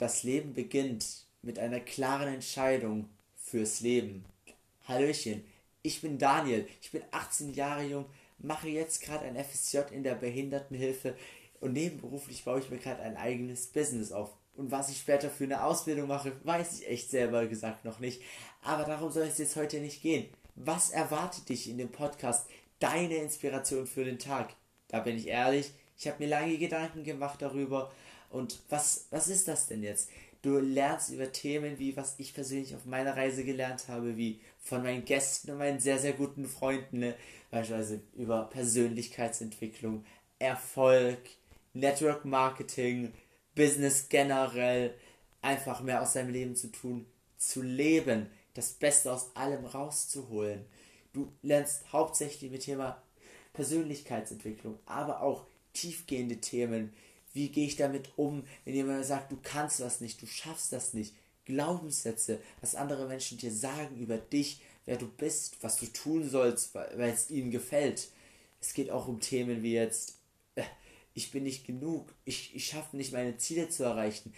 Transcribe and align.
Das 0.00 0.22
Leben 0.22 0.54
beginnt 0.54 1.26
mit 1.42 1.58
einer 1.58 1.78
klaren 1.78 2.32
Entscheidung 2.32 3.10
fürs 3.36 3.80
Leben. 3.80 4.24
Hallöchen, 4.88 5.44
ich 5.82 6.00
bin 6.00 6.16
Daniel, 6.16 6.66
ich 6.80 6.90
bin 6.90 7.02
18 7.10 7.52
Jahre 7.52 7.84
jung, 7.84 8.06
mache 8.38 8.70
jetzt 8.70 9.02
gerade 9.02 9.26
ein 9.26 9.36
FSJ 9.36 9.92
in 9.92 10.02
der 10.02 10.14
Behindertenhilfe 10.14 11.14
und 11.60 11.74
nebenberuflich 11.74 12.44
baue 12.44 12.60
ich 12.60 12.70
mir 12.70 12.78
gerade 12.78 13.02
ein 13.02 13.18
eigenes 13.18 13.66
Business 13.66 14.10
auf. 14.10 14.30
Und 14.56 14.70
was 14.70 14.88
ich 14.88 14.96
später 14.96 15.28
für 15.28 15.44
eine 15.44 15.64
Ausbildung 15.64 16.08
mache, 16.08 16.32
weiß 16.44 16.80
ich 16.80 16.88
echt 16.88 17.10
selber 17.10 17.44
gesagt 17.44 17.84
noch 17.84 17.98
nicht. 17.98 18.22
Aber 18.62 18.84
darum 18.84 19.12
soll 19.12 19.24
es 19.24 19.36
jetzt 19.36 19.56
heute 19.56 19.80
nicht 19.80 20.00
gehen. 20.00 20.30
Was 20.54 20.88
erwartet 20.88 21.50
dich 21.50 21.68
in 21.68 21.76
dem 21.76 21.92
Podcast? 21.92 22.48
Deine 22.78 23.16
Inspiration 23.16 23.86
für 23.86 24.06
den 24.06 24.18
Tag? 24.18 24.54
Da 24.88 25.00
bin 25.00 25.16
ich 25.16 25.26
ehrlich, 25.26 25.72
ich 25.98 26.08
habe 26.08 26.24
mir 26.24 26.30
lange 26.30 26.56
Gedanken 26.56 27.04
gemacht 27.04 27.42
darüber. 27.42 27.92
Und 28.30 28.60
was, 28.68 29.06
was 29.10 29.28
ist 29.28 29.48
das 29.48 29.66
denn 29.66 29.82
jetzt? 29.82 30.08
Du 30.42 30.58
lernst 30.58 31.10
über 31.10 31.30
Themen 31.32 31.78
wie, 31.78 31.96
was 31.96 32.14
ich 32.18 32.32
persönlich 32.32 32.74
auf 32.74 32.86
meiner 32.86 33.16
Reise 33.16 33.44
gelernt 33.44 33.88
habe, 33.88 34.16
wie 34.16 34.40
von 34.58 34.82
meinen 34.82 35.04
Gästen 35.04 35.50
und 35.50 35.58
meinen 35.58 35.80
sehr, 35.80 35.98
sehr 35.98 36.14
guten 36.14 36.46
Freunden, 36.46 37.00
ne? 37.00 37.14
beispielsweise 37.50 38.00
über 38.16 38.44
Persönlichkeitsentwicklung, 38.44 40.04
Erfolg, 40.38 41.18
Network 41.74 42.24
Marketing, 42.24 43.12
Business 43.54 44.08
generell, 44.08 44.94
einfach 45.42 45.82
mehr 45.82 46.00
aus 46.00 46.14
deinem 46.14 46.30
Leben 46.30 46.56
zu 46.56 46.68
tun, 46.68 47.04
zu 47.36 47.62
leben, 47.62 48.26
das 48.54 48.72
Beste 48.72 49.12
aus 49.12 49.34
allem 49.34 49.66
rauszuholen. 49.66 50.64
Du 51.12 51.32
lernst 51.42 51.92
hauptsächlich 51.92 52.50
mit 52.50 52.62
Thema 52.62 53.02
Persönlichkeitsentwicklung, 53.52 54.78
aber 54.86 55.22
auch 55.22 55.44
tiefgehende 55.72 56.38
Themen. 56.38 56.92
Wie 57.32 57.48
gehe 57.48 57.66
ich 57.66 57.76
damit 57.76 58.10
um, 58.16 58.44
wenn 58.64 58.74
jemand 58.74 59.04
sagt, 59.04 59.30
du 59.30 59.38
kannst 59.42 59.80
das 59.80 60.00
nicht, 60.00 60.20
du 60.20 60.26
schaffst 60.26 60.72
das 60.72 60.94
nicht? 60.94 61.14
Glaubenssätze, 61.44 62.40
was 62.60 62.74
andere 62.74 63.06
Menschen 63.06 63.38
dir 63.38 63.52
sagen 63.52 63.96
über 63.98 64.18
dich, 64.18 64.60
wer 64.84 64.96
du 64.96 65.08
bist, 65.08 65.56
was 65.62 65.76
du 65.76 65.86
tun 65.86 66.28
sollst, 66.28 66.74
weil 66.74 67.10
es 67.10 67.30
ihnen 67.30 67.50
gefällt. 67.50 68.08
Es 68.60 68.74
geht 68.74 68.90
auch 68.90 69.08
um 69.08 69.20
Themen 69.20 69.62
wie 69.62 69.74
jetzt, 69.74 70.18
äh, 70.54 70.62
ich 71.14 71.30
bin 71.30 71.44
nicht 71.44 71.66
genug, 71.66 72.12
ich, 72.24 72.54
ich 72.54 72.66
schaffe 72.66 72.96
nicht 72.96 73.12
meine 73.12 73.36
Ziele 73.36 73.68
zu 73.68 73.84
erreichen. 73.84 74.32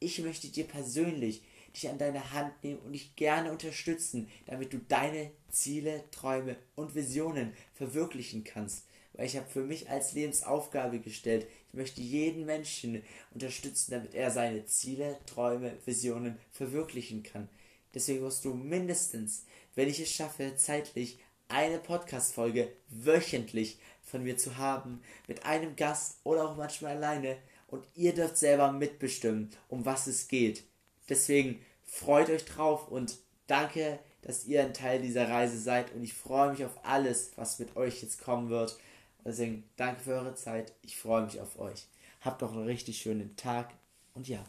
Ich 0.00 0.18
möchte 0.20 0.48
dir 0.48 0.64
persönlich 0.64 1.42
dich 1.74 1.88
an 1.88 1.98
deine 1.98 2.32
Hand 2.32 2.52
nehmen 2.62 2.80
und 2.80 2.92
dich 2.92 3.14
gerne 3.16 3.50
unterstützen, 3.52 4.28
damit 4.46 4.72
du 4.72 4.78
deine 4.78 5.30
Ziele, 5.50 6.04
Träume 6.10 6.56
und 6.74 6.94
Visionen 6.94 7.52
verwirklichen 7.74 8.44
kannst. 8.44 8.86
Weil 9.12 9.26
ich 9.26 9.36
habe 9.36 9.48
für 9.48 9.62
mich 9.62 9.90
als 9.90 10.12
Lebensaufgabe 10.12 11.00
gestellt, 11.00 11.46
ich 11.68 11.74
möchte 11.74 12.00
jeden 12.00 12.46
Menschen 12.46 13.02
unterstützen, 13.32 13.92
damit 13.92 14.14
er 14.14 14.30
seine 14.30 14.64
Ziele, 14.66 15.18
Träume, 15.26 15.76
Visionen 15.84 16.38
verwirklichen 16.50 17.22
kann. 17.22 17.48
Deswegen 17.92 18.22
musst 18.22 18.44
du 18.44 18.54
mindestens, 18.54 19.44
wenn 19.74 19.88
ich 19.88 20.00
es 20.00 20.12
schaffe, 20.12 20.54
zeitlich 20.56 21.18
eine 21.48 21.78
Podcast-Folge 21.78 22.72
wöchentlich 22.88 23.78
von 24.02 24.22
mir 24.22 24.36
zu 24.36 24.56
haben, 24.56 25.02
mit 25.26 25.44
einem 25.44 25.76
Gast 25.76 26.18
oder 26.24 26.48
auch 26.48 26.56
manchmal 26.56 26.96
alleine. 26.96 27.36
Und 27.66 27.86
ihr 27.94 28.14
dürft 28.14 28.36
selber 28.36 28.72
mitbestimmen, 28.72 29.50
um 29.68 29.84
was 29.84 30.06
es 30.06 30.28
geht. 30.28 30.64
Deswegen 31.10 31.60
freut 31.84 32.30
euch 32.30 32.46
drauf 32.46 32.88
und 32.88 33.18
danke, 33.46 33.98
dass 34.22 34.46
ihr 34.46 34.62
ein 34.62 34.72
Teil 34.72 35.02
dieser 35.02 35.28
Reise 35.28 35.58
seid. 35.58 35.92
Und 35.92 36.02
ich 36.02 36.14
freue 36.14 36.52
mich 36.52 36.64
auf 36.64 36.84
alles, 36.84 37.32
was 37.36 37.58
mit 37.58 37.76
euch 37.76 38.02
jetzt 38.02 38.22
kommen 38.22 38.48
wird. 38.48 38.78
Deswegen 39.24 39.64
danke 39.76 40.00
für 40.00 40.12
eure 40.12 40.34
Zeit. 40.34 40.72
Ich 40.82 40.96
freue 40.96 41.24
mich 41.24 41.40
auf 41.40 41.58
euch. 41.58 41.86
Habt 42.22 42.40
doch 42.40 42.52
einen 42.52 42.64
richtig 42.64 42.98
schönen 42.98 43.36
Tag 43.36 43.74
und 44.14 44.28
ja. 44.28 44.44